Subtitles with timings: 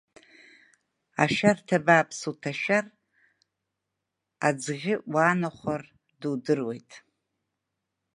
[1.23, 2.85] Ашәарҭа бааԥс уҭашәар,
[4.47, 5.81] аӡӷьы уаанахәар
[6.19, 6.91] дудыруеит.